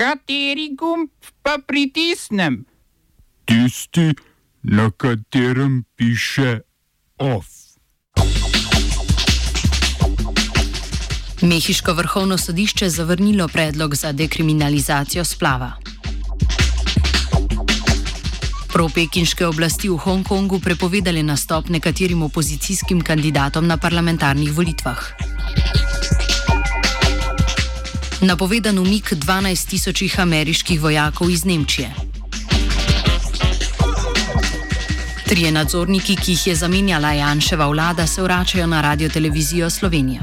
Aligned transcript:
Kateri 0.00 0.70
gumb 0.72 1.10
pa 1.42 1.58
pritisnem? 1.66 2.64
Tisti, 3.44 4.14
na 4.62 4.90
katerem 4.90 5.84
piše 5.96 6.60
OF. 7.18 7.46
Mehiško 11.42 11.92
vrhovno 11.92 12.38
sodišče 12.38 12.88
zavrnilo 12.88 13.48
predlog 13.48 13.94
za 13.94 14.12
dekriminalizacijo 14.12 15.24
splava. 15.24 15.72
Propekinške 18.72 19.46
oblasti 19.46 19.88
v 19.88 19.96
Hongkongu 19.96 20.60
prepovedali 20.60 21.22
nastop 21.22 21.68
nekaterim 21.68 22.22
opozicijskim 22.22 23.04
kandidatom 23.04 23.66
na 23.66 23.76
parlamentarnih 23.76 24.52
volitvah. 24.52 25.29
Napovedan 28.20 28.78
umik 28.78 29.12
12 29.12 29.68
tisočih 29.68 30.20
ameriških 30.20 30.80
vojakov 30.80 31.30
iz 31.30 31.44
Nemčije. 31.44 31.94
Trije 35.24 35.52
nadzorniki, 35.52 36.16
ki 36.16 36.32
jih 36.32 36.46
je 36.46 36.54
zamenjala 36.54 37.12
Janševa 37.12 37.66
vlada, 37.66 38.06
se 38.06 38.22
vračajo 38.22 38.66
na 38.66 38.80
radio 38.80 39.08
televizijo 39.08 39.70
Slovenija. 39.70 40.20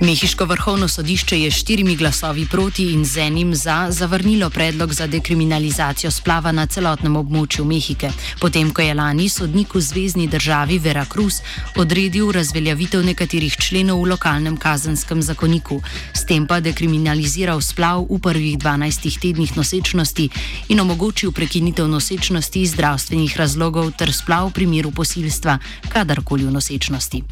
Mehiško 0.00 0.44
vrhovno 0.44 0.88
sodišče 0.88 1.40
je 1.40 1.50
štirimi 1.50 1.96
glasovi 1.96 2.46
proti 2.50 2.92
in 2.92 3.04
z 3.04 3.18
enim 3.18 3.54
za 3.54 3.86
zavrnilo 3.90 4.50
predlog 4.50 4.94
za 4.94 5.06
dekriminalizacijo 5.06 6.10
splava 6.10 6.52
na 6.52 6.66
celotnem 6.66 7.16
območju 7.16 7.64
Mehike, 7.64 8.08
potem 8.40 8.70
ko 8.70 8.82
je 8.82 8.94
lani 8.94 9.28
sodnik 9.28 9.74
v 9.74 9.80
zvezdni 9.80 10.26
državi 10.26 10.78
Veracruz 10.78 11.42
odredil 11.76 12.32
razveljavitev 12.32 13.04
nekaterih 13.04 13.56
členov 13.56 14.00
v 14.00 14.08
lokalnem 14.14 14.56
kazenskem 14.56 15.22
zakoniku, 15.22 15.82
s 16.14 16.24
tem 16.24 16.46
pa 16.46 16.60
dekriminaliziral 16.60 17.60
splav 17.60 18.06
v 18.08 18.18
prvih 18.18 18.58
12 18.58 19.20
tednih 19.20 19.56
nosečnosti 19.56 20.30
in 20.68 20.80
omogočil 20.80 21.32
prekinitev 21.32 21.88
nosečnosti 21.88 22.62
iz 22.62 22.72
zdravstvenih 22.72 23.36
razlogov 23.36 23.92
ter 23.92 24.12
splav 24.12 24.48
v 24.48 24.52
primeru 24.52 24.90
posilstva 24.96 25.58
kadarkoli 25.92 26.48
v 26.48 26.56
nosečnosti. 26.56 27.22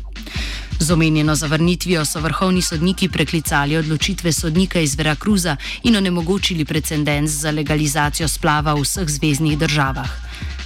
Z 0.81 0.91
omenjeno 0.91 1.35
zavrnitvijo 1.35 2.05
so 2.05 2.21
vrhovni 2.21 2.63
sodniki 2.63 3.09
preklicali 3.09 3.77
odločitve 3.77 4.33
sodnika 4.33 4.81
iz 4.81 4.95
Veracruza 4.95 5.57
in 5.83 5.97
onemogočili 5.97 6.65
precedens 6.65 7.31
za 7.31 7.51
legalizacijo 7.51 8.29
splava 8.29 8.75
v 8.75 8.83
vseh 8.83 9.09
zvezdnih 9.09 9.59
državah. 9.59 10.11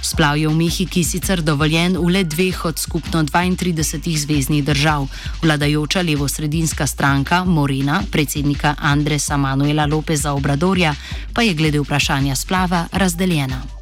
Splav 0.01 0.37
je 0.37 0.47
v 0.47 0.55
Mehiki 0.55 1.03
sicer 1.03 1.41
dovoljen 1.41 1.97
v 1.97 2.09
le 2.11 2.23
dveh 2.23 2.65
od 2.65 2.79
skupno 2.79 3.23
32 3.23 4.17
zvezdnih 4.17 4.63
držav. 4.63 5.07
Vladajoča 5.41 6.01
levo-sredinska 6.01 6.87
stranka 6.87 7.43
Morena, 7.43 8.03
predsednika 8.11 8.75
Andresa 8.79 9.37
Manuela 9.37 9.85
Lopeza 9.85 10.33
Obradorja, 10.33 10.95
pa 11.33 11.41
je 11.41 11.53
glede 11.53 11.79
vprašanja 11.79 12.35
splava 12.35 12.87
razdeljena. 12.91 13.72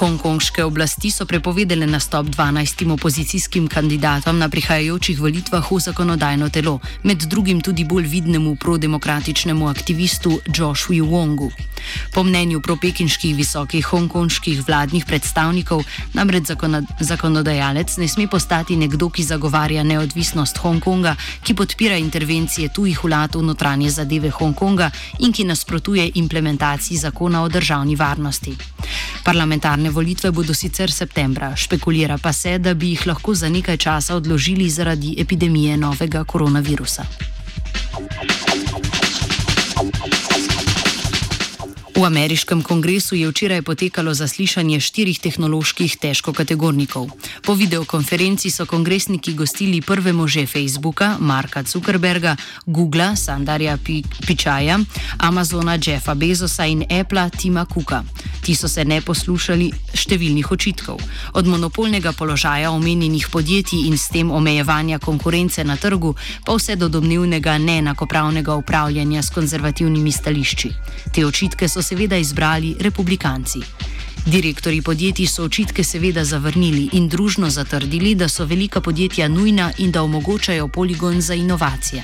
Hongkonške 0.00 0.64
oblasti 0.64 1.10
so 1.12 1.26
prepovedale 1.28 1.84
nastop 1.86 2.26
12 2.32 2.92
opozicijskim 2.92 3.68
kandidatom 3.68 4.38
na 4.38 4.48
prihajajočih 4.48 5.20
volitvah 5.20 5.60
v 5.60 5.80
zakonodajno 5.80 6.48
telo, 6.48 6.78
med 7.04 7.28
drugim 7.28 7.60
tudi 7.60 7.84
bolj 7.84 8.08
vidnemu 8.08 8.56
prodemokratičnemu 8.56 9.68
aktivistu 9.68 10.40
Joshu 10.56 11.04
Wongu. 11.04 11.50
Po 12.14 12.22
mnenju 12.24 12.60
propekinških 12.60 13.36
visokih 13.36 13.84
hongkonških 13.86 14.64
vladnih 14.68 15.04
predstavnikov, 15.04 15.84
namreč 16.14 16.48
zakonodajalec 17.00 17.96
ne 17.96 18.08
sme 18.08 18.24
postati 18.28 18.76
nekdo, 18.76 19.10
ki 19.10 19.22
zagovarja 19.22 19.84
neodvisnost 19.84 20.58
Hongkonga, 20.64 21.14
ki 21.44 21.54
podpira 21.54 21.96
intervencije 22.00 22.72
tujih 22.72 23.04
vlad 23.04 23.36
v 23.36 23.42
notranje 23.42 23.90
zadeve 23.90 24.30
Hongkonga 24.30 24.90
in 25.18 25.32
ki 25.32 25.44
nasprotuje 25.44 26.10
implementaciji 26.14 26.96
zakona 26.96 27.42
o 27.42 27.48
državni 27.48 27.96
varnosti. 27.96 28.56
Parlamentarne 29.24 29.89
volitve 29.90 30.30
bodo 30.30 30.54
sicer 30.54 30.92
septembra, 30.92 31.56
špekulira 31.56 32.18
pa 32.18 32.32
se, 32.32 32.58
da 32.58 32.74
bi 32.74 32.94
jih 32.94 33.06
lahko 33.06 33.34
za 33.34 33.48
nekaj 33.48 33.76
časa 33.76 34.16
odložili 34.16 34.70
zaradi 34.70 35.14
epidemije 35.18 35.76
novega 35.76 36.24
koronavirusa. 36.24 37.04
V 42.00 42.04
ameriškem 42.04 42.62
kongresu 42.62 43.14
je 43.14 43.28
včeraj 43.28 43.60
potekalo 43.62 44.14
zaslišanje 44.16 44.80
štirih 44.80 45.20
tehnoloških 45.20 46.00
težkokategornikov. 46.00 47.12
Po 47.44 47.52
videokonferenci 47.52 48.48
so 48.50 48.64
kongresniki 48.64 49.34
gostili 49.36 49.82
prve 49.84 50.12
može 50.12 50.46
Facebooka, 50.46 51.16
Marka 51.20 51.62
Zuckerberga, 51.62 52.36
Googlea, 52.66 53.16
Sandarja 53.16 53.76
Pičaja, 54.26 54.78
Amazona 55.18 55.76
Jeffa 55.86 56.14
Bezosa 56.14 56.64
in 56.64 56.84
Appla 56.88 57.28
Tima 57.28 57.66
Cooka. 57.74 58.02
Ti 58.42 58.54
so 58.56 58.68
se 58.68 58.84
ne 58.84 59.00
poslušali 59.04 59.68
številnih 59.92 60.48
očitkov. 60.50 60.96
Od 61.36 61.46
monopolnega 61.46 62.12
položaja 62.16 62.70
omenjenih 62.72 63.28
podjetij 63.28 63.84
in 63.86 63.98
s 63.98 64.08
tem 64.08 64.30
omejevanja 64.30 64.98
konkurence 64.98 65.64
na 65.64 65.76
trgu, 65.76 66.14
pa 66.46 66.56
vse 66.56 66.76
do 66.80 66.88
domnevnega 66.88 67.58
neenakopravnega 67.58 68.56
upravljanja 68.56 69.22
s 69.22 69.30
konzervativnimi 69.30 70.12
stališči. 70.12 70.72
Te 71.12 71.26
očitke 71.26 71.68
so 71.68 71.82
seveda 71.90 72.16
izbrali 72.16 72.76
republikanci. 72.80 73.58
Direktori 74.26 74.82
podjetij 74.82 75.26
so 75.26 75.44
očitke 75.44 75.84
seveda 75.84 76.24
zavrnili 76.24 76.88
in 76.92 77.08
družno 77.08 77.50
zatrdili, 77.50 78.14
da 78.14 78.28
so 78.28 78.44
velika 78.44 78.80
podjetja 78.80 79.28
nujna 79.28 79.72
in 79.78 79.90
da 79.90 80.02
omogočajo 80.02 80.68
poligon 80.68 81.20
za 81.20 81.34
inovacije. 81.34 82.02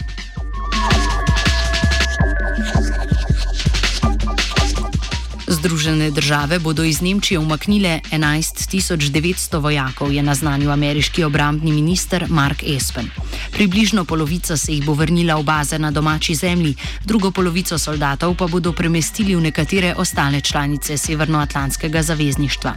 Združene 5.47 6.11
države 6.11 6.59
bodo 6.59 6.85
iz 6.85 7.01
Nemčije 7.01 7.39
umaknile 7.39 8.01
11.900 8.13 9.63
vojakov, 9.63 10.13
je 10.13 10.23
naznanil 10.23 10.71
ameriški 10.71 11.25
obrambni 11.25 11.73
minister 11.73 12.27
Mark 12.29 12.63
Espen. 12.63 13.11
Približno 13.57 14.05
polovica 14.05 14.57
se 14.57 14.73
jih 14.73 14.85
bo 14.85 14.93
vrnila 14.93 15.39
v 15.41 15.43
baze 15.43 15.79
na 15.79 15.91
domači 15.91 16.35
zemlji, 16.35 16.75
drugo 17.05 17.31
polovico 17.31 17.79
soldatov 17.79 18.35
pa 18.37 18.47
bodo 18.47 18.73
premestili 18.73 19.33
v 19.33 19.41
nekatere 19.41 19.95
ostale 19.97 20.41
članice 20.41 20.99
Severnoatlantskega 20.99 22.03
zavezništva. 22.03 22.75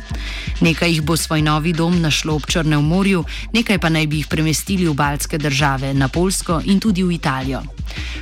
Nekaj 0.62 0.90
jih 0.90 1.01
bo 1.01 1.17
svoj 1.17 1.41
novi 1.41 1.73
dom 1.73 2.00
našlo 2.01 2.35
ob 2.35 2.47
Črnem 2.47 2.85
morju, 2.85 3.25
nekaj 3.53 3.79
pa 3.79 3.90
naj 3.90 4.07
bi 4.07 4.23
jih 4.23 4.28
premestili 4.28 4.88
v 4.88 4.94
baltske 4.94 5.38
države, 5.38 5.94
na 5.94 6.07
Polsko 6.07 6.62
in 6.66 6.79
tudi 6.79 7.03
v 7.03 7.11
Italijo. 7.11 7.61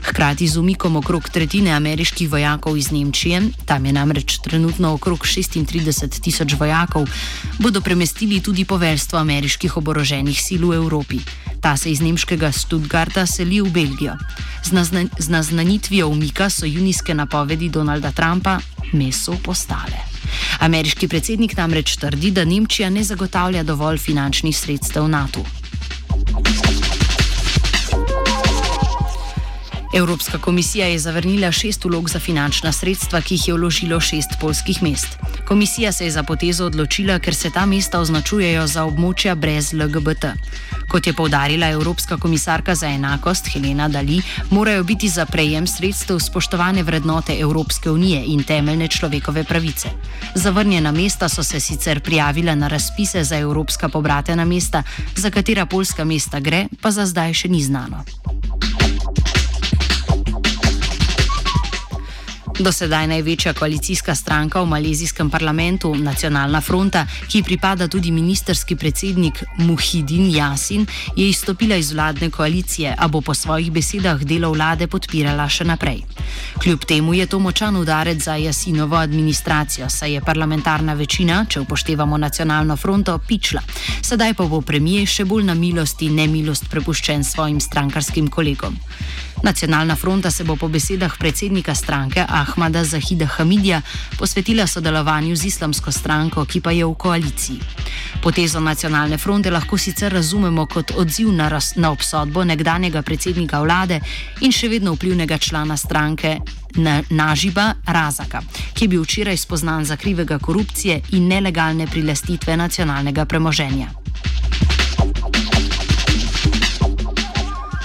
Hkrati 0.09 0.47
z 0.47 0.57
umikom 0.57 0.95
okrog 0.95 1.29
tretjine 1.29 1.71
ameriških 1.71 2.29
vojakov 2.29 2.77
iz 2.77 2.91
Nemčije, 2.91 3.41
tam 3.65 3.85
je 3.85 3.93
namreč 3.93 4.39
trenutno 4.41 4.93
okrog 4.93 5.19
36 5.19 6.21
tisoč 6.21 6.53
vojakov, 6.57 7.05
bodo 7.59 7.81
premestili 7.81 8.41
tudi 8.41 8.65
poveljstvo 8.65 9.19
ameriških 9.19 9.77
oboroženih 9.77 10.41
sil 10.41 10.65
v 10.69 10.73
Evropi. 10.73 11.19
Ta 11.67 11.77
se 11.77 11.91
iz 11.91 11.99
nemškega 11.99 12.51
Stuttgarta 12.51 13.25
seli 13.27 13.59
v 13.61 13.67
Belgijo. 13.67 14.13
Z, 14.63 14.71
nazna 14.71 15.01
z 15.19 15.29
naznanitvijo 15.29 16.07
umika 16.07 16.49
so 16.49 16.65
junijske 16.65 17.13
napovedi 17.13 17.69
Donalda 17.69 18.11
Trumpa 18.11 18.59
meso 18.93 19.35
postale. 19.43 19.99
Ameriški 20.59 21.07
predsednik 21.07 21.57
namreč 21.57 21.97
trdi, 21.97 22.31
da 22.31 22.45
Nemčija 22.45 22.89
ne 22.89 23.03
zagotavlja 23.03 23.63
dovolj 23.63 23.97
finančnih 23.97 24.57
sredstev 24.57 25.09
NATO. 25.09 25.43
Evropska 29.93 30.37
komisija 30.37 30.87
je 30.87 30.99
zavrnila 30.99 31.51
šest 31.51 31.85
ulog 31.85 32.09
za 32.09 32.19
finančna 32.19 32.71
sredstva, 32.71 33.21
ki 33.21 33.33
jih 33.33 33.47
je 33.47 33.53
vložilo 33.53 33.99
šest 33.99 34.39
polskih 34.41 34.83
mest. 34.83 35.19
Komisija 35.47 35.91
se 35.91 36.05
je 36.05 36.11
za 36.11 36.23
potezo 36.23 36.65
odločila, 36.65 37.19
ker 37.19 37.35
se 37.35 37.49
ta 37.49 37.65
mesta 37.65 37.99
označujejo 37.99 38.65
za 38.67 38.83
območja 38.83 39.35
brez 39.35 39.71
LGBT. 39.73 40.33
Kot 40.91 41.07
je 41.07 41.13
povdarila 41.13 41.69
Evropska 41.69 42.17
komisarka 42.17 42.75
za 42.75 42.87
enakost 42.87 43.47
Helena 43.53 43.87
Dali, 43.87 44.21
morajo 44.51 44.83
biti 44.83 45.09
za 45.09 45.25
prejem 45.25 45.67
sredstev 45.67 46.19
spoštovane 46.19 46.83
vrednote 46.83 47.39
Evropske 47.39 47.91
unije 47.91 48.23
in 48.25 48.43
temeljne 48.43 48.87
človekove 48.87 49.43
pravice. 49.43 49.89
Zavrnjena 50.35 50.91
mesta 50.91 51.29
so 51.29 51.43
se 51.43 51.59
sicer 51.59 51.99
prijavila 51.99 52.55
na 52.55 52.67
razpise 52.67 53.23
za 53.23 53.37
evropska 53.37 53.89
pobratena 53.89 54.45
mesta, 54.45 54.83
za 55.15 55.29
katera 55.29 55.65
polska 55.65 56.03
mesta 56.03 56.39
gre, 56.39 56.67
pa 56.81 56.91
za 56.91 57.05
zdaj 57.05 57.33
še 57.33 57.47
ni 57.47 57.63
znano. 57.63 58.03
Do 62.59 62.71
sedaj 62.71 63.07
največja 63.07 63.53
koalicijska 63.53 64.15
stranka 64.15 64.61
v 64.61 64.65
malezijskem 64.65 65.29
parlamentu, 65.29 65.95
Nacionalna 65.95 66.61
fronta, 66.61 67.05
ki 67.29 67.43
pripada 67.43 67.87
tudi 67.87 68.11
ministerski 68.11 68.75
predsednik 68.75 69.43
Muhidin 69.57 70.31
Jasin, 70.35 70.87
je 71.15 71.29
izstopila 71.29 71.75
iz 71.75 71.91
vladne 71.91 72.29
koalicije, 72.29 72.95
a 72.97 73.07
bo 73.07 73.21
po 73.21 73.33
svojih 73.33 73.71
besedah 73.71 74.23
delo 74.23 74.49
vlade 74.51 74.87
podpirala 74.87 75.45
še 75.49 75.69
naprej. 75.69 76.01
Kljub 76.63 76.85
temu 76.85 77.13
je 77.13 77.27
to 77.27 77.39
močan 77.39 77.77
udarec 77.77 78.23
za 78.23 78.35
Jasinovo 78.35 78.97
administracijo, 78.97 79.89
saj 79.89 80.13
je 80.13 80.21
parlamentarna 80.21 80.93
večina, 80.93 81.45
če 81.49 81.59
upoštevamo 81.59 82.17
Nacionalno 82.17 82.77
fronto, 82.77 83.19
pičla. 83.27 83.61
Sedaj 84.01 84.33
pa 84.33 84.49
bo 84.49 84.61
premijer 84.61 85.05
še 85.05 85.25
bolj 85.25 85.45
na 85.45 85.53
milost 85.53 86.01
in 86.01 86.15
nemilost 86.15 86.69
prepuščen 86.73 87.23
svojim 87.23 87.61
strankarskim 87.61 88.27
kolegom. 88.27 88.73
Nacionalna 89.43 89.95
fronta 89.95 90.31
se 90.31 90.43
bo 90.43 90.55
po 90.55 90.67
besedah 90.67 91.17
predsednika 91.17 91.75
stranke 91.75 92.25
Ahmada 92.29 92.83
Zahida 92.83 93.25
Hamidija 93.25 93.81
posvetila 94.19 94.67
sodelovanju 94.67 95.35
z 95.35 95.45
islamsko 95.45 95.91
stranko, 95.91 96.45
ki 96.45 96.61
pa 96.61 96.71
je 96.71 96.85
v 96.85 96.93
koaliciji. 96.93 97.59
Potezo 98.21 98.59
nacionalne 98.59 99.17
fronte 99.17 99.51
lahko 99.51 99.77
sicer 99.77 100.13
razumemo 100.13 100.65
kot 100.65 100.91
odziv 100.97 101.31
na, 101.31 101.49
raz, 101.49 101.73
na 101.75 101.91
obsodbo 101.91 102.43
nekdanjega 102.43 103.01
predsednika 103.01 103.61
vlade 103.61 103.99
in 104.41 104.51
še 104.51 104.69
vedno 104.69 104.93
vplivnega 104.93 105.37
člana 105.37 105.77
stranke 105.77 106.39
na, 106.75 107.01
Nažiba 107.09 107.73
Razaka, 107.85 108.41
ki 108.73 108.85
je 108.85 108.89
bil 108.89 109.03
včeraj 109.03 109.37
spoznan 109.37 109.85
za 109.85 109.95
krivega 109.95 110.39
korupcije 110.39 111.01
in 111.11 111.27
nelegalne 111.27 111.87
prilastitve 111.87 112.57
nacionalnega 112.57 113.25
premoženja. 113.25 113.96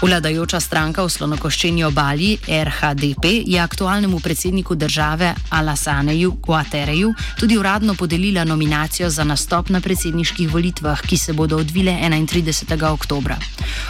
Vladajoča 0.02 0.58
stranka 0.58 1.04
v 1.06 1.10
slonokoščeni 1.14 1.84
obali 1.86 2.34
RHDP 2.42 3.46
je 3.46 3.60
aktualnemu 3.62 4.18
predsedniku 4.20 4.74
države 4.74 5.28
Alasaneju 5.50 6.32
Guatereju 6.42 7.12
tudi 7.38 7.58
uradno 7.58 7.94
podelila 7.94 8.44
nominacijo 8.44 9.10
za 9.10 9.24
nastop 9.24 9.68
na 9.68 9.80
predsedniških 9.80 10.50
volitvah, 10.50 11.00
ki 11.00 11.16
se 11.16 11.32
bodo 11.32 11.56
odvile 11.56 11.92
31. 12.02 12.84
oktobra. 12.90 13.36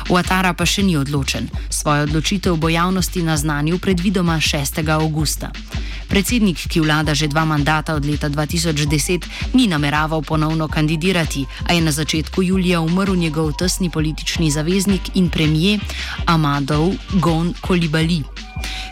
Guatara 0.08 0.52
pa 0.52 0.66
še 0.66 0.82
ni 0.82 0.96
odločen. 0.96 1.48
Svojo 1.70 2.02
odločitev 2.02 2.56
bo 2.60 2.68
javnosti 2.68 3.22
naznanil 3.22 3.78
predvidoma 3.78 4.36
6. 4.36 4.84
augusta. 4.92 5.48
Predsednik, 6.12 6.68
ki 6.68 6.84
vlada 6.84 7.16
že 7.16 7.24
dva 7.24 7.48
mandata 7.48 7.96
od 7.96 8.04
leta 8.04 8.28
2010, 8.28 9.56
ni 9.56 9.64
nameraval 9.64 10.20
ponovno 10.20 10.68
kandidirati, 10.68 11.48
a 11.64 11.72
je 11.72 11.80
na 11.80 11.88
začetku 11.88 12.44
julija 12.44 12.84
umrl 12.84 13.16
njegov 13.16 13.56
tesni 13.56 13.88
politični 13.88 14.52
zaveznik 14.52 15.16
in 15.16 15.32
premijer 15.32 15.80
Amadov 16.28 16.92
Gon 17.16 17.56
Kolibali, 17.60 18.20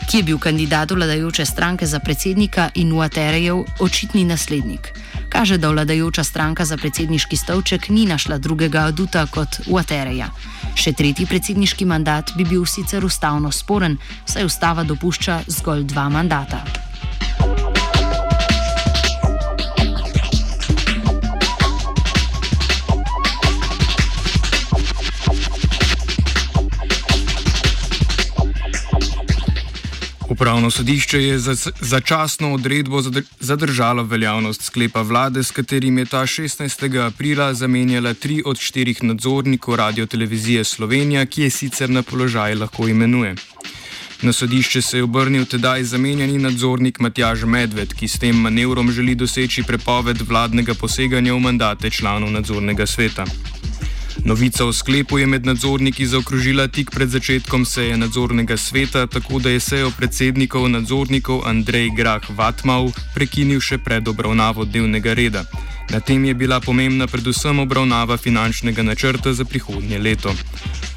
ki 0.09 0.17
je 0.17 0.23
bil 0.23 0.41
kandidat 0.41 0.91
vladajoče 0.91 1.45
stranke 1.45 1.85
za 1.85 2.01
predsednika 2.01 2.73
in 2.75 2.97
Waterejev 2.97 3.69
očitni 3.79 4.25
naslednik. 4.25 4.89
Kaže, 5.29 5.61
da 5.61 5.69
vladajoča 5.69 6.23
stranka 6.23 6.65
za 6.65 6.77
predsedniški 6.77 7.37
stolček 7.37 7.89
ni 7.89 8.05
našla 8.05 8.37
drugega 8.37 8.89
aduta 8.89 9.29
kot 9.29 9.69
Watereja. 9.69 10.33
Še 10.73 10.97
tretji 10.97 11.29
predsedniški 11.29 11.85
mandat 11.85 12.33
bi 12.33 12.49
bil 12.49 12.65
sicer 12.65 13.05
ustavno 13.05 13.51
sporen, 13.51 13.97
saj 14.25 14.49
ustava 14.49 14.83
dopušča 14.83 15.43
zgolj 15.47 15.85
dva 15.85 16.09
mandata. 16.09 16.90
Upravno 30.61 30.77
sodišče 30.77 31.23
je 31.23 31.39
za 31.39 31.55
začasno 31.79 32.53
odredbo 32.53 33.01
zadržalo 33.39 34.03
veljavnost 34.03 34.61
sklepa 34.61 35.01
vlade, 35.01 35.43
s 35.43 35.51
katerim 35.51 35.97
je 35.97 36.05
ta 36.05 36.21
16. 36.21 37.07
aprila 37.07 37.53
zamenjala 37.53 38.13
tri 38.13 38.43
od 38.45 38.59
štirih 38.59 39.03
nadzornikov 39.03 39.75
Radio 39.75 40.05
Televizije 40.05 40.63
Slovenija, 40.63 41.25
ki 41.25 41.41
je 41.41 41.49
sicer 41.49 41.89
na 41.89 42.03
položaj 42.03 42.55
lahko 42.55 42.87
imenuje. 42.87 43.35
Na 44.21 44.33
sodišče 44.33 44.81
se 44.81 44.97
je 44.97 45.03
obrnil 45.03 45.45
tedaj 45.45 45.83
zamenjani 45.83 46.37
nadzornik 46.37 46.99
Matjaž 46.99 47.43
Medved, 47.43 47.93
ki 47.93 48.07
s 48.07 48.19
tem 48.19 48.35
manevrom 48.35 48.91
želi 48.91 49.15
doseči 49.15 49.63
prepoved 49.63 50.21
vladnega 50.29 50.73
poseganja 50.73 51.33
v 51.33 51.39
mandate 51.39 51.89
članov 51.89 52.31
nadzornega 52.31 52.85
sveta. 52.85 53.25
Novica 54.25 54.65
o 54.65 54.73
sklepu 54.73 55.17
je 55.19 55.27
med 55.27 55.45
nadzorniki 55.45 56.05
zaokrožila 56.05 56.67
tik 56.67 56.91
pred 56.91 57.09
začetkom 57.09 57.65
seje 57.65 57.97
nadzornega 57.97 58.57
sveta, 58.57 59.07
tako 59.07 59.39
da 59.39 59.49
je 59.49 59.59
sejo 59.59 59.91
predsednikov 59.97 60.69
nadzornikov 60.69 61.41
Andrej 61.47 61.89
Grah 61.97 62.29
Vatmau 62.37 62.91
prekinil 63.15 63.59
še 63.59 63.77
pred 63.77 64.07
obravnavo 64.07 64.65
dnevnega 64.65 65.13
reda. 65.13 65.43
Na 65.91 65.99
tem 65.99 66.25
je 66.25 66.33
bila 66.33 66.59
pomembna 66.59 67.07
predvsem 67.07 67.59
obravnava 67.59 68.17
finančnega 68.17 68.83
načrta 68.83 69.33
za 69.33 69.45
prihodnje 69.45 69.99
leto. 69.99 70.31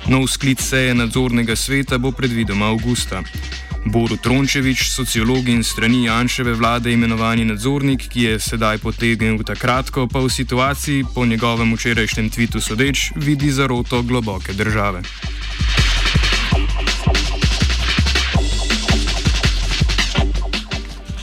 Nov 0.07 0.29
sklic 0.29 0.61
seje 0.61 0.95
nadzornega 0.95 1.57
sveta 1.57 1.99
bo 1.99 2.13
predvidoma 2.13 2.71
avgusta. 2.71 3.23
Boru 3.85 4.17
Trončevič, 4.17 4.89
sociolog 4.89 5.49
in 5.49 5.65
strani 5.65 6.05
Janševe 6.05 6.55
vlade 6.55 6.93
imenovani 6.93 7.45
nadzornik, 7.45 8.09
ki 8.09 8.21
je 8.23 8.41
sedaj 8.41 8.79
potegnil 8.79 9.45
takrat, 9.45 9.91
ko 9.91 10.07
pa 10.09 10.25
v 10.25 10.33
situaciji 10.33 11.05
po 11.15 11.27
njegovem 11.27 11.75
včerajšnjem 11.75 12.31
tvitu 12.31 12.61
sodeč 12.61 13.13
vidi 13.17 13.53
zaroto 13.53 14.03
globoke 14.03 14.53
države. 14.53 15.03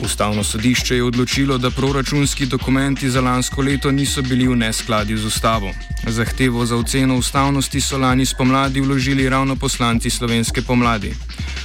Ustavno 0.03 0.43
sodišče 0.43 0.95
je 0.95 1.03
odločilo, 1.03 1.57
da 1.57 1.71
proračunski 1.71 2.45
dokumenti 2.45 3.09
za 3.09 3.21
lansko 3.21 3.61
leto 3.61 3.91
niso 3.91 4.21
bili 4.21 4.47
v 4.47 4.55
neskladju 4.55 5.17
z 5.17 5.25
ustavo. 5.25 5.73
Zahtevo 6.07 6.65
za 6.65 6.75
oceno 6.75 7.15
ustavnosti 7.17 7.81
so 7.81 7.97
lani 7.97 8.25
spomladi 8.25 8.81
vložili 8.81 9.29
ravno 9.29 9.55
poslanci 9.55 10.09
slovenske 10.09 10.61
pomladi. 10.61 11.13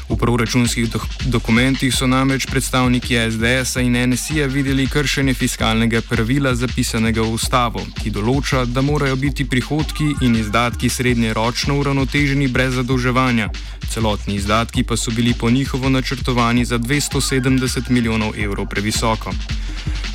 V 0.08 0.16
proračunskih 0.16 0.90
do 0.90 1.00
dokumentih 1.24 1.94
so 1.94 2.06
namreč 2.06 2.46
predstavniki 2.46 3.16
SDS-a 3.30 3.80
in 3.80 3.96
NSI-ja 4.10 4.46
videli 4.46 4.86
kršenje 4.86 5.34
fiskalnega 5.34 6.00
pravila 6.08 6.54
zapisanega 6.54 7.22
v 7.22 7.32
ustavo, 7.32 7.82
ki 8.02 8.10
določa, 8.10 8.64
da 8.64 8.84
morajo 8.86 9.16
biti 9.16 9.48
prihodki 9.48 10.12
in 10.22 10.36
izdatki 10.36 10.88
srednjeročno 10.88 11.78
uravnoteženi 11.80 12.48
brez 12.48 12.76
zadolževanja. 12.78 13.48
Celotni 13.90 14.36
izdatki 14.36 14.84
pa 14.84 14.96
so 14.96 15.10
bili 15.10 15.34
po 15.34 15.50
njihovo 15.50 15.88
načrtovani 15.88 16.64
za 16.64 16.78
270 16.78 17.90
milijonov 17.90 18.38
evrov 18.38 18.68
previsoko. 18.68 19.32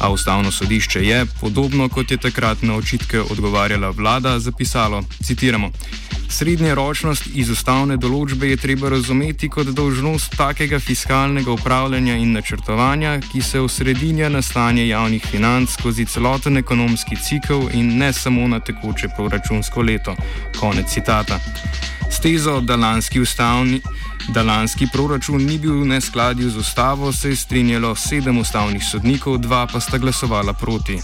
A 0.01 0.09
ustavno 0.09 0.51
sodišče 0.51 1.05
je, 1.05 1.25
podobno 1.41 1.89
kot 1.89 2.11
je 2.11 2.17
takrat 2.17 2.61
na 2.61 2.75
očitke 2.75 3.21
odgovarjala 3.21 3.89
vlada, 3.89 4.39
zapisalo: 4.39 5.03
citiramo. 5.23 5.71
Srednjeročnost 6.31 7.25
iz 7.35 7.49
ustavne 7.51 7.97
določbe 7.99 8.47
je 8.53 8.57
treba 8.61 8.89
razumeti 8.93 9.49
kot 9.51 9.67
dolžnost 9.75 10.37
takega 10.39 10.79
fiskalnega 10.79 11.51
upravljanja 11.51 12.15
in 12.21 12.31
načrtovanja, 12.37 13.17
ki 13.25 13.41
se 13.43 13.59
osredinja 13.59 14.29
na 14.31 14.39
stanje 14.41 14.87
javnih 14.87 15.25
financ 15.27 15.75
skozi 15.75 16.05
celoten 16.07 16.57
ekonomski 16.61 17.17
cikl 17.19 17.67
in 17.75 17.97
ne 17.99 18.13
samo 18.15 18.47
na 18.47 18.61
tekoče 18.63 19.11
proračunsko 19.17 19.83
leto. 19.83 20.15
Konec 20.59 20.93
citata. 20.93 21.39
S 22.11 22.23
tezo, 22.23 22.61
da 22.61 22.75
lanski, 22.79 23.19
ustavni, 23.19 23.81
da 24.31 24.43
lanski 24.43 24.87
proračun 24.93 25.43
ni 25.43 25.57
bil 25.59 25.81
v 25.81 25.89
neskladju 25.91 26.49
z 26.49 26.63
ustavo, 26.63 27.11
se 27.11 27.33
je 27.33 27.41
strinjalo 27.43 27.91
sedem 27.95 28.39
ustavnih 28.39 28.83
sodnikov, 28.83 29.37
dva 29.43 29.65
pa 29.67 29.79
sta 29.79 29.99
glasovala 29.99 30.53
proti. 30.53 30.99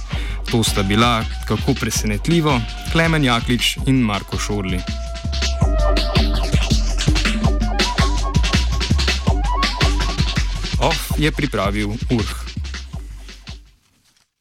To 0.51 0.63
sta 0.63 0.83
bila, 0.83 1.19
kako 1.47 1.73
presenetljivo, 1.73 2.61
Klemen 2.91 3.27
Jaklič 3.27 3.77
in 3.87 3.99
Marko 4.07 4.39
Šorli. 4.39 4.79
Je 11.17 11.31
pripravil 11.31 11.89
Urh. 12.13 12.46